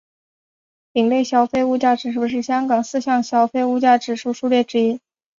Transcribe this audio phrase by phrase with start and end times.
[0.93, 4.99] 丙类消费物价指数是香港四项消费物价指数数列之一。